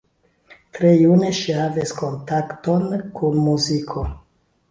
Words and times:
Tre 0.77 0.93
june 1.01 1.27
ŝi 1.39 1.53
havis 1.57 1.93
kontakton 1.99 2.87
kun 3.19 3.37
muziko. 3.51 4.07